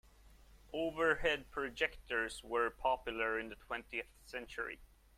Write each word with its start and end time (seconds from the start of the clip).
Overhead 0.73 1.51
projectors 1.51 2.41
were 2.43 2.71
popular 2.71 3.37
in 3.37 3.49
the 3.49 3.55
twentieth 3.55 4.07
century. 4.25 4.79